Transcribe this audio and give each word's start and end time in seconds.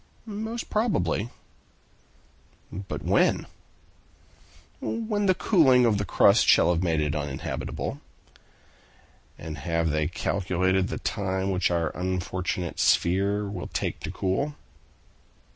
"Most 0.25 0.71
probably." 0.71 1.29
"But 2.71 3.03
when?" 3.03 3.45
"When 4.79 5.27
the 5.27 5.35
cooling 5.35 5.85
of 5.85 6.01
its 6.01 6.09
crust 6.09 6.47
shall 6.47 6.73
have 6.73 6.81
made 6.81 6.99
it 7.01 7.13
uninhabitable." 7.13 8.01
"And 9.37 9.59
have 9.59 9.91
they 9.91 10.07
calculated 10.07 10.87
the 10.87 10.97
time 10.97 11.51
which 11.51 11.69
our 11.69 11.95
unfortunate 11.95 12.79
sphere 12.79 13.47
will 13.47 13.67
take 13.67 13.99
to 13.99 14.09
cool?" 14.09 14.55